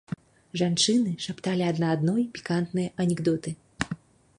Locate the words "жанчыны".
0.61-1.11